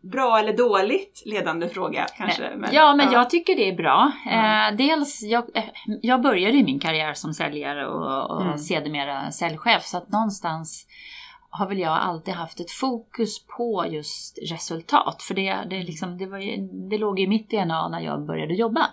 [0.00, 1.22] Bra eller dåligt?
[1.26, 2.56] Ledande fråga kanske.
[2.56, 2.70] Nej.
[2.72, 4.12] ja, men jag tycker det är bra.
[4.24, 4.68] Ja.
[4.70, 5.64] Eh, dels, jag, eh,
[6.02, 8.58] jag började ju min karriär som säljare och, och Mm.
[8.58, 10.86] sedermera säljchef så att någonstans
[11.50, 15.22] har väl jag alltid haft ett fokus på just resultat.
[15.22, 16.56] För det, det, liksom, det, var ju,
[16.90, 18.86] det låg i mitt DNA när jag började jobba.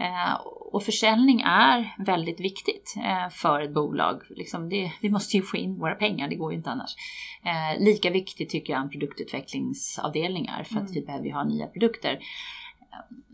[0.00, 0.34] Eh,
[0.72, 4.22] och försäljning är väldigt viktigt eh, för ett bolag.
[4.30, 6.94] Liksom det, vi måste ju få in våra pengar, det går ju inte annars.
[7.44, 10.92] Eh, lika viktigt tycker jag en produktutvecklingsavdelning är för att Mm.
[10.92, 12.18] vi behöver ju ha nya produkter.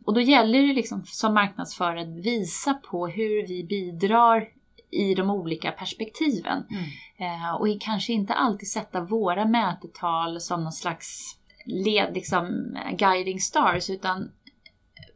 [0.05, 4.49] Och då gäller det liksom som marknadsförare att visa på hur vi bidrar
[4.91, 6.65] i de olika perspektiven.
[6.71, 6.85] Mm.
[7.19, 13.91] Eh, och kanske inte alltid sätta våra mätetal som någon slags led, liksom, guiding stars
[13.91, 14.31] utan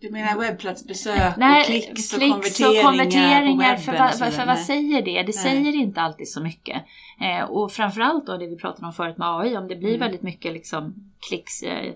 [0.01, 4.33] Du menar webbplatsbesök Nej, och klicks och konverteringar, och konverteringar på för, webben vad, och
[4.35, 5.13] så för, vad säger det?
[5.13, 5.33] Det Nej.
[5.33, 6.83] säger inte alltid så mycket.
[7.21, 10.01] Eh, och framförallt då det vi pratade om förut med AI, om det blir Mm.
[10.01, 10.95] väldigt mycket liksom
[11.29, 11.63] klicks.
[11.63, 11.93] Eh,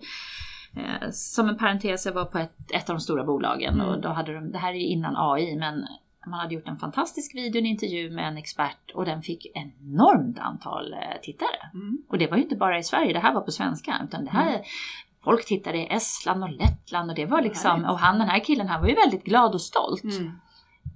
[0.77, 3.87] eh, som en parentes, jag var på ett, ett av de stora bolagen Mm.
[3.87, 5.87] och då hade de, det här är ju innan AI, men
[6.27, 10.39] man hade gjort en fantastisk video, en intervju med en expert och den fick enormt
[10.39, 11.71] antal eh, tittare.
[11.75, 11.99] Mm.
[12.09, 14.31] Och det var ju inte bara i Sverige, det här var på svenska, utan det
[14.31, 14.63] här Mm.
[15.25, 18.69] Folk tittade i Estland och Lettland och det var liksom, och han den här killen
[18.69, 20.05] han var ju väldigt glad och stolt.
[20.05, 20.33] Mm.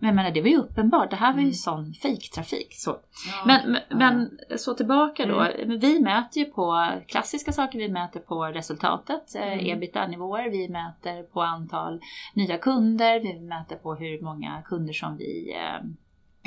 [0.01, 1.53] Men jag menar, det var ju uppenbart, det här var ju Mm.
[1.55, 2.69] sån fejktrafik.
[2.75, 2.91] Så.
[2.91, 3.97] Ja, Men, ja.
[3.97, 5.79] men så tillbaka då, Mm.
[5.79, 9.67] Vi mäter ju på klassiska saker, vi mäter på resultatet, eh, Mm.
[9.67, 12.01] ebitda-nivåer, vi mäter på antal
[12.35, 15.87] nya kunder, vi mäter på hur många kunder som vi eh,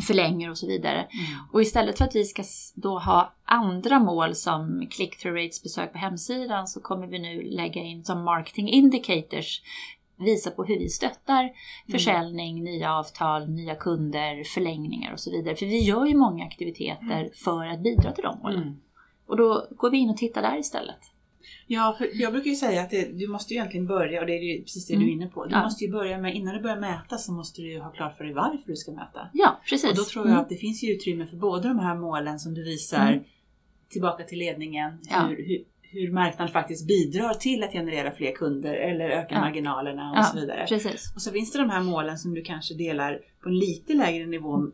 [0.08, 0.98] förlänger och så vidare.
[0.98, 1.40] Mm.
[1.54, 2.44] Och istället för att vi ska
[2.76, 7.82] då ha andra mål som click-through rates, besök på hemsidan, så kommer vi nu lägga
[7.82, 9.62] in som marketing indicators
[10.20, 11.52] visa på hur vi stöttar
[11.92, 15.56] försäljning, nya avtal, nya kunder, förlängningar och så vidare.
[15.56, 18.62] För vi gör ju många aktiviteter för att bidra till de målen.
[18.62, 18.78] Mm.
[19.28, 21.00] Och då går vi in och tittar där istället.
[21.68, 24.34] Ja, för jag brukar ju säga att det, du måste ju egentligen börja, och det
[24.34, 25.14] är ju precis det du är Mm.
[25.22, 25.46] inne på.
[25.46, 25.64] Du Ja.
[25.64, 28.24] måste ju börja med, innan du börjar mäta så måste du ju ha klart för
[28.24, 29.28] dig varför du ska mäta.
[29.34, 29.90] Ja, precis.
[29.90, 32.54] Och då tror jag att det finns ju utrymme för både de här målen som
[32.54, 33.24] du visar Mm.
[33.90, 35.28] tillbaka till ledningen, Ja.
[35.30, 39.40] hur, hur, hur marknaden faktiskt bidrar till att generera fler kunder eller öka Ja.
[39.42, 40.66] marginalerna och så vidare.
[40.70, 41.14] Precis.
[41.16, 44.26] Och så finns det de här målen som du kanske delar på en lite lägre
[44.26, 44.68] nivå,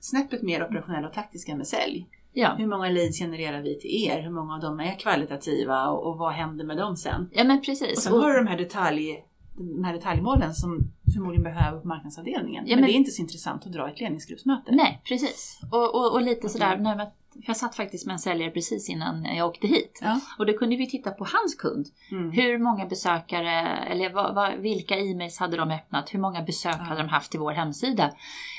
[0.00, 2.06] snäppet mer operationella och taktiska med sälj.
[2.40, 2.54] Ja.
[2.58, 4.22] Hur många leads genererar vi till er?
[4.22, 7.30] Hur många av dem är kvalitativa och, och vad händer med dem sen?
[7.32, 7.96] ja, men precis.
[7.96, 9.24] Och sen har du de här, detalj,
[9.56, 10.78] de här detaljmålen som
[11.14, 12.64] förmodligen behöver på marknadsavdelningen.
[12.66, 14.72] Ja, men, men- det är inte så intressant att dra ett ledningsgruppsmöte.
[14.74, 15.60] Nej, precis.
[15.72, 16.96] Och, och, och lite sådär, Mm.
[16.98, 17.12] nej,
[17.46, 19.98] jag satt faktiskt med en säljare precis innan jag åkte hit.
[20.02, 20.20] Ja.
[20.38, 21.86] Och då kunde vi titta på hans kund.
[22.10, 22.30] Mm.
[22.30, 26.14] Hur många besökare, eller vad, vad, vilka e-mails hade de öppnat?
[26.14, 26.82] Hur många besök Ja.
[26.84, 28.10] hade de haft till vår hemsida?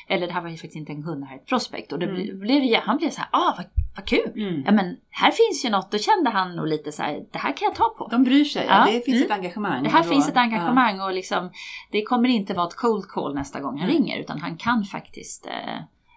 [0.08, 1.92] Eller det här var ju faktiskt inte en kund, det här är ett prospect.
[1.92, 2.40] Och det Mm.
[2.40, 3.66] blev, han blev så här, ah vad,
[3.96, 4.32] vad kul!
[4.36, 4.64] Mm.
[4.66, 7.58] Ja men här finns ju något, då kände han nog lite så här, det här
[7.58, 8.08] kan jag ta på.
[8.08, 8.86] De bryr sig, Ja.
[8.88, 9.26] det finns Mm.
[9.26, 9.84] ett engagemang.
[9.84, 11.52] Det här då- finns ett engagemang och liksom,
[11.92, 13.98] det kommer inte vara ett cold call nästa gång han Nej.
[13.98, 15.54] ringer utan han kan faktiskt eh,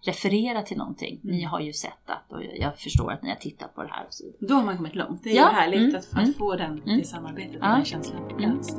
[0.04, 1.20] referera till någonting.
[1.22, 1.50] Ni Mm.
[1.50, 4.06] har ju sett att och jag förstår att ni har tittat på det här.
[4.40, 5.24] Då har man kommit långt.
[5.24, 5.48] Det är Ja.
[5.50, 5.96] ju härligt Mm.
[5.96, 6.34] att, att Mm.
[6.34, 6.98] få den, Mm.
[6.98, 7.66] det samarbetet Ja.
[7.68, 8.76] den känslan på plats.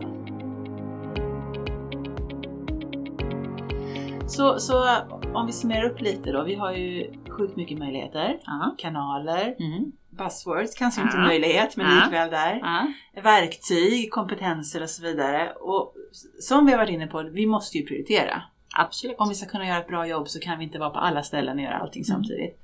[4.28, 4.86] Så, så
[5.34, 6.44] om vi summerar upp lite då.
[6.44, 8.40] Vi har ju sjukt mycket möjligheter.
[8.46, 8.76] Ja.
[8.78, 9.92] Kanaler, Mm.
[10.10, 11.24] buzzwords, kanske inte Ja.
[11.28, 12.04] möjlighet men Ja.
[12.06, 12.60] likväl där.
[12.64, 12.88] Ja.
[13.22, 15.52] Verktyg, kompetenser och så vidare.
[15.54, 15.94] Och
[16.40, 18.42] som vi har varit inne på, vi måste ju prioritera.
[18.74, 19.16] Absolut.
[19.20, 21.24] Om vi ska kunna göra ett bra jobb så kan vi inte vara på alla
[21.24, 22.16] ställen och göra allting Mm.
[22.16, 22.60] samtidigt.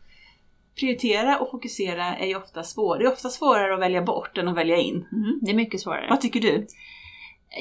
[0.80, 3.00] Prioritera och fokusera är ju ofta svårt.
[3.00, 5.08] Det är ofta svårare att välja bort än att välja in.
[5.12, 5.40] Mm.
[5.42, 6.08] Det är mycket svårare.
[6.10, 6.68] Vad tycker du?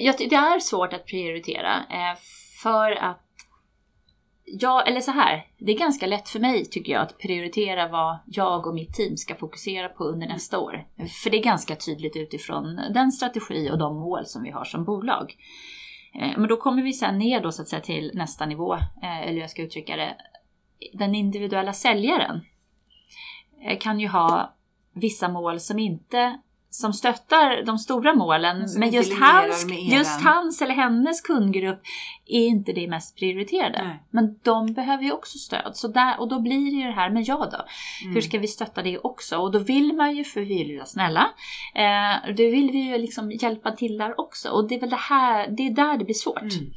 [0.01, 2.19] Jag, det är svårt att prioritera eh,
[2.63, 3.25] för att
[4.51, 5.47] Ja, eller så här.
[5.59, 9.17] Det är ganska lätt för mig tycker jag att prioritera vad jag och mitt team
[9.17, 10.87] ska fokusera på under nästa år.
[11.23, 14.85] För det är ganska tydligt utifrån den strategi och de mål som vi har som
[14.85, 15.35] bolag.
[16.19, 19.29] Eh, men då kommer vi sen ner då så att säga till nästa nivå, eh,
[19.29, 20.17] eller jag ska uttrycka det.
[20.93, 22.41] den individuella säljaren
[23.63, 24.55] eh, kan ju ha
[24.93, 26.39] vissa mål som inte
[26.71, 31.81] som stöttar de stora målen, Men som men just hans, just hans eller hennes kundgrupp
[32.27, 33.85] är inte det mest prioriterade.
[33.85, 34.03] Nej.
[34.11, 35.71] Men de behöver ju också stöd.
[35.77, 37.65] Så där, och då blir det ju det här, men jag då?
[38.03, 38.15] Mm.
[38.15, 39.37] Hur ska vi stötta det också?
[39.37, 41.31] Och då vill man ju, för vi vill ju vara snälla,
[41.75, 44.49] eh, då vill vi ju liksom hjälpa till där också.
[44.49, 46.43] Och det är väl det här, det är där det blir svårt.
[46.43, 46.73] Mm.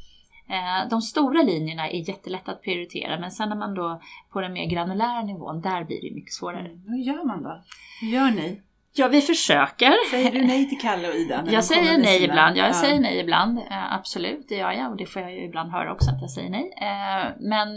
[0.48, 4.00] Eh, de stora linjerna är jättelätta att prioritera, men sen när man då
[4.32, 6.68] på den mer granulära nivån, där blir det mycket svårare.
[6.68, 6.82] Mm.
[6.86, 7.62] Hur gör man då?
[8.00, 8.60] Hur gör ni?
[8.94, 10.10] Ja, vi försöker.
[10.10, 11.44] Säger du nej till Kalle och Ida?
[11.50, 12.72] Jag säger nej sina- ibland, jag Ja.
[12.72, 13.58] säger nej ibland.
[13.58, 16.30] Eh, absolut, det gör jag och det får jag ju ibland höra också att jag
[16.30, 16.72] säger nej.
[16.80, 17.68] Eh, men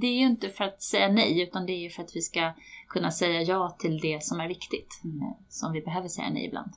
[0.00, 2.20] det är ju inte för att säga nej utan det är ju för att vi
[2.20, 2.52] ska
[2.88, 5.00] kunna säga ja till det som är viktigt.
[5.04, 5.22] Mm.
[5.22, 6.72] Eh, som vi behöver säga nej ibland.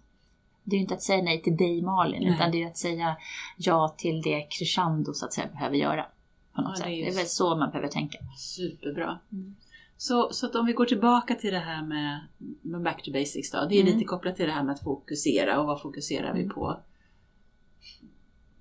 [0.64, 2.34] Det är ju inte att säga nej till dig Malin Nej.
[2.36, 3.16] utan det är att säga
[3.58, 6.06] ja till det crescendo så att säga behöver göra.
[6.56, 6.86] På något Ja, sätt.
[6.86, 8.18] det är väl så man behöver tänka.
[8.38, 9.20] Superbra.
[9.32, 9.56] Mm.
[10.02, 12.20] Så, så att om vi går tillbaka till det här med,
[12.62, 13.66] med back to basics då.
[13.66, 13.94] Det är Mm.
[13.94, 16.56] lite kopplat till det här med att fokusera och vad fokuserar vi Mm.
[16.56, 16.80] på?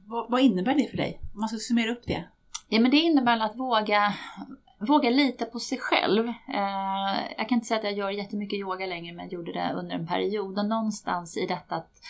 [0.07, 1.21] Vad, vad innebär det för dig?
[1.35, 2.25] Om man ska summera upp det.
[2.69, 4.15] Ja men det innebär att våga,
[4.79, 6.29] våga lita på sig själv.
[6.29, 9.73] Eh, jag kan inte säga att jag gör jättemycket yoga längre men jag gjorde det
[9.75, 10.59] under en period.
[10.59, 12.01] Och någonstans i detta att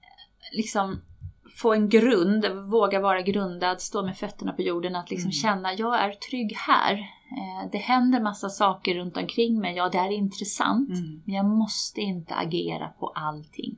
[0.00, 1.00] eh, liksom
[1.56, 5.32] få en grund, våga vara grundad, stå med fötterna på jorden, att liksom Mm.
[5.32, 6.92] känna jag är trygg här.
[7.30, 10.88] Eh, det händer massa saker runt omkring mig, ja det är intressant.
[10.88, 11.22] Mm.
[11.24, 13.76] Men jag måste inte agera på allting.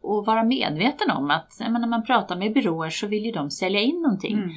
[0.00, 3.50] Och vara medveten om att menar, när man pratar med byråer så vill ju de
[3.50, 4.34] sälja in någonting.
[4.38, 4.50] Mm.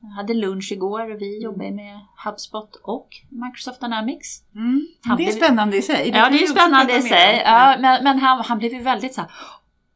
[0.00, 4.42] Jag hade lunch igår och vi jobbar ju med HubSpot och Microsoft Dynamics.
[4.54, 4.86] Mm.
[5.04, 6.08] Det är blev- spännande i sig.
[6.08, 7.42] ja, kan det är spännande i sig.
[7.44, 9.30] Ja, men men han, han blev ju väldigt så här,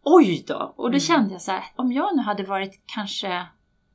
[0.04, 0.74] oj då!
[0.76, 1.00] Och då Mm.
[1.00, 3.46] kände jag så här, om jag nu hade varit kanske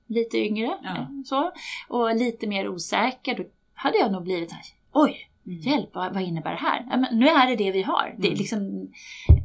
[0.08, 1.08] lite yngre Ja.
[1.26, 1.52] så,
[1.88, 3.44] och lite mer osäker, då
[3.76, 5.30] hade jag nog blivit så här, oj!
[5.48, 5.60] Mm.
[5.60, 6.86] Hjälp, vad, vad innebär det här?
[6.90, 8.16] Ja, men nu är det det vi har.
[8.18, 8.38] Det är, Mm.
[8.40, 8.90] liksom,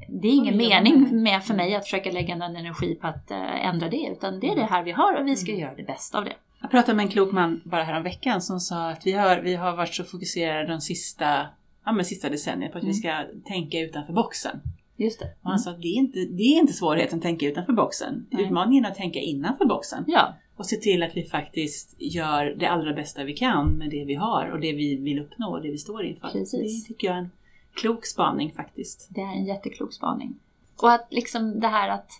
[0.09, 3.31] det är ingen Oj, mening med för mig att försöka lägga någon energi på att
[3.31, 5.61] eh, ändra det, utan det är det här vi har och vi ska Mm.
[5.63, 6.33] göra det bästa av det.
[6.61, 9.37] Jag pratade med en klok man bara här om veckan som sa att vi har,
[9.39, 11.47] vi har varit så fokuserade de sista,
[11.85, 13.25] ja, men sista decenniet på att vi Mm.
[13.25, 14.61] ska tänka utanför boxen.
[15.05, 15.35] Just det.
[15.43, 18.27] Och han sa att det är inte, det är inte svårigheten att tänka utanför boxen.
[18.31, 18.45] Nej.
[18.45, 20.05] Utmaningen är att tänka innanför boxen.
[20.07, 24.05] Ja, Och se till att vi faktiskt gör det allra bästa vi kan med det
[24.05, 26.29] vi har och det vi vill uppnå och det vi står inför.
[26.29, 26.83] Precis.
[26.83, 27.31] Det tycker jag är en
[27.75, 29.07] klok spaning faktiskt.
[29.11, 30.35] det är en jätteklok spaning.
[30.83, 32.11] Och att liksom det här att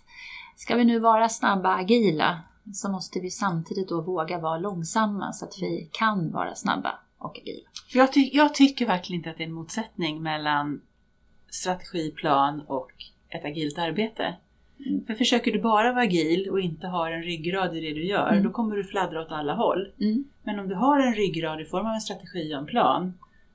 [0.55, 2.39] ska vi nu vara snabba, agila,
[2.73, 7.37] så måste vi samtidigt då våga vara långsamma så att vi kan vara snabba och
[7.37, 7.69] agila.
[7.91, 10.81] För jag, ty- jag tycker verkligen inte att det är en motsättning mellan
[11.53, 12.91] strategi, plan och
[13.29, 14.35] ett agilt arbete.
[14.85, 15.05] Mm.
[15.05, 18.29] För försöker du bara vara agil och inte har en ryggrad i det du gör,
[18.31, 18.43] Mm.
[18.43, 19.91] då kommer du fladdra åt alla håll.
[20.01, 20.23] Mm.
[20.43, 23.13] Men om du har en ryggrad i form av en strategi och en plan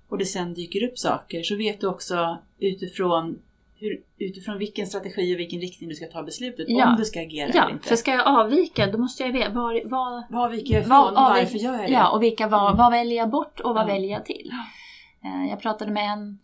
[0.08, 3.38] och det sen dyker upp saker så vet du också utifrån,
[3.80, 6.90] hur, utifrån vilken strategi och vilken riktning du ska ta beslutet Ja.
[6.90, 7.88] om du ska agera eller Ja, inte.
[7.88, 11.08] för ska jag avvika då måste jag veta var, var, Vad viker jag ifrån Vad-
[11.08, 11.92] och varför gör jag det?
[11.92, 12.76] ja, och vilka, vad, Mm.
[12.78, 14.50] vad väljer jag bort och vad väljer jag till.
[15.24, 16.38] Eh, Jag pratade med en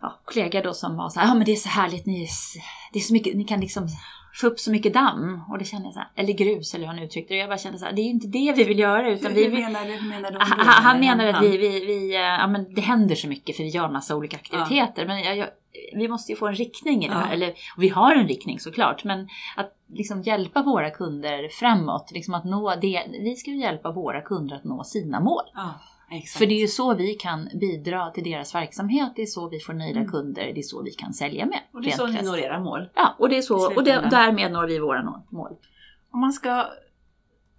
[0.00, 2.28] ja, kollega då som var så här, ja men det är så härligt, ni,
[2.92, 3.88] det är så mycket, ni kan liksom
[4.40, 5.42] få upp så mycket damm.
[5.50, 7.40] Och det kände jag så här, eller grus eller hur han uttryckte det.
[7.40, 9.44] Jag bara kände så här, det är ju inte det vi vill göra utan vi
[9.44, 9.84] hur, vill, menar?
[9.84, 10.38] Hur menar du?
[10.40, 13.62] han, han- menar att vi, vi, vi, eh, ja, men det händer så mycket för
[13.62, 15.06] vi gör massa olika aktiviteter.
[15.06, 15.48] Men jag, jag,
[15.94, 17.26] vi måste ju få en riktning i det här.
[17.26, 17.32] Ja.
[17.32, 19.04] Eller, och vi har en riktning såklart.
[19.04, 22.10] Men att liksom hjälpa våra kunder framåt.
[22.12, 25.44] Liksom att nå det, vi ska ju hjälpa våra kunder att nå sina mål.
[25.54, 25.74] Ja,
[26.10, 26.38] exakt.
[26.38, 29.12] För det är ju så vi kan bidra till deras verksamhet.
[29.16, 30.10] Det är så vi får nöjda Mm.
[30.10, 30.52] kunder.
[30.54, 31.60] Det är så vi kan sälja med.
[31.72, 32.88] och det är så ni når era mål.
[32.94, 33.74] Ja, och det är så.
[33.74, 35.52] Och det, därmed når vi våra mål.
[36.10, 36.66] Om man ska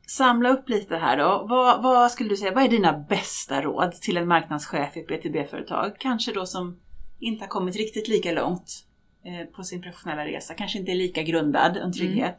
[0.07, 1.45] samla upp lite här då.
[1.49, 5.07] Vad, vad skulle du säga, vad är dina bästa råd till en marknadschef i ett
[5.09, 5.91] B2B-företag?
[5.99, 6.79] Kanske då som
[7.19, 8.85] inte har kommit riktigt lika långt
[9.25, 12.37] eh, på sin professionella resa, kanske inte är lika grundad, en trygghet.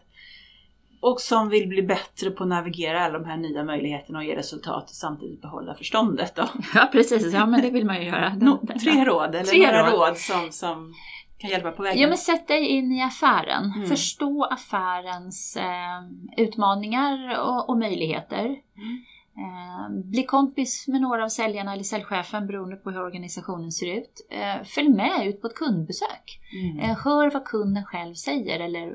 [1.01, 4.37] Och som vill bli bättre på att navigera alla de här nya möjligheterna och ge
[4.37, 6.49] resultat och samtidigt behålla förståndet då.
[6.75, 7.33] Ja, precis.
[7.33, 8.35] Ja, men det vill man ju göra.
[8.35, 10.09] No, tre råd, eller Tre några råd.
[10.09, 10.95] råd, som, som
[11.39, 12.03] kan hjälpa på vägen.
[12.03, 13.73] Ja, men sätt dig in i affären.
[13.77, 13.89] Mm.
[13.89, 18.45] Förstå affärens eh, utmaningar och, och möjligheter.
[18.45, 19.05] Mm.
[19.39, 24.27] Eh, bli kompis med några av säljarna eller säljchefen beroende på hur organisationen ser ut.
[24.31, 26.41] Eh, följ med ut på ett kundbesök.
[26.53, 26.79] Mm.
[26.79, 28.87] Eh, hör vad kunden själv säger eller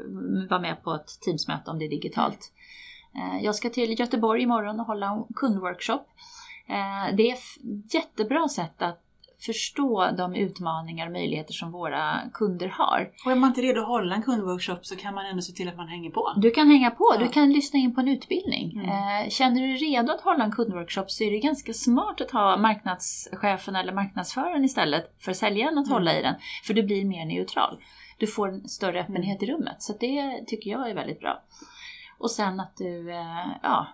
[0.50, 2.52] var med på ett Teamsmöte om det är digitalt.
[3.42, 6.08] Jag ska till Göteborg imorgon och hålla en kundworkshop.
[7.14, 9.03] Det är ett jättebra sätt att
[9.46, 13.10] förstå de utmaningar och möjligheter som våra kunder har.
[13.26, 15.68] Och är man inte redo att hålla en kundworkshop så kan man ändå se till
[15.70, 16.34] att man hänger på.
[16.36, 17.20] Du kan hänga på, Ja.
[17.26, 18.72] du kan lyssna in på en utbildning.
[18.72, 18.90] Mm.
[18.90, 22.32] Eh, känner du dig redo att hålla en kundworkshop så är det ganska smart att
[22.32, 25.94] ha marknadschefen eller marknadsföraren istället för säljaren att Mm.
[25.94, 26.36] hålla i den.
[26.64, 27.78] För du blir mer neutral.
[28.18, 29.76] Du får en större öppenhet i rummet.
[29.82, 31.42] Så det tycker jag är väldigt bra.
[32.18, 33.88] Och sen att du eh, ja,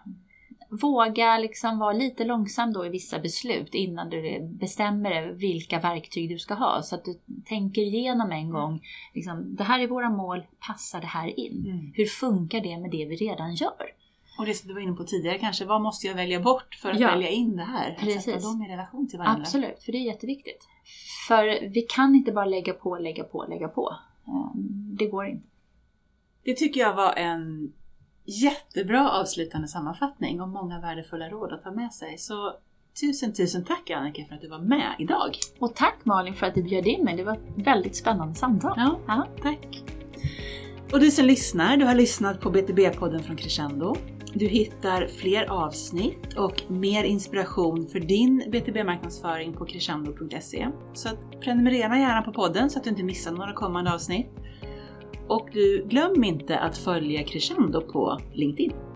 [0.70, 6.40] våga liksom vara lite långsam då i vissa beslut innan du bestämmer vilka verktyg du
[6.40, 6.82] ska ha.
[6.82, 8.82] Så att du tänker igenom en gång,
[9.14, 11.66] liksom, det här är våra mål, passar det här in?
[11.66, 11.92] Mm.
[11.96, 13.94] Hur funkar det med det vi redan gör?
[14.40, 16.92] Och det som du var inne på tidigare kanske, vad måste jag välja bort för
[16.92, 17.08] att Ja.
[17.12, 17.92] välja in det här?
[17.92, 18.24] Att Precis.
[18.24, 19.42] sätta dem i relation till varandra.
[19.42, 20.68] Absolut, för det är jätteviktigt.
[21.28, 23.96] För vi kan inte bara lägga på, lägga på, lägga på.
[25.00, 25.48] Det går inte.
[26.44, 27.74] Det tycker jag var en
[28.30, 32.18] jättebra avslutande sammanfattning och många värdefulla råd att ta med sig.
[32.18, 32.54] Så
[33.02, 35.32] tusen, tusen tack Annika för att du var med idag.
[35.60, 37.18] Och tack Malin för att du bjöd in mig.
[37.18, 38.74] Det var ett väldigt spännande samtal.
[38.78, 39.28] Ja, Ja.
[39.42, 39.84] tack.
[40.94, 43.96] Och du som lyssnar, du har lyssnat på BTB-podden från Crescendo.
[44.34, 50.68] Du hittar fler avsnitt och mer inspiration för din BTB-marknadsföring på crescendo.se.
[50.94, 51.10] Så
[51.44, 54.30] prenumerera gärna på podden så att du inte missar några kommande avsnitt.
[55.30, 58.89] Och du glöm inte att följa Crescendo på LinkedIn.